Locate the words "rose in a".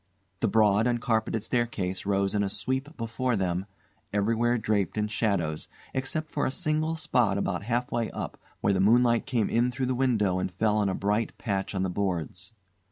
2.07-2.49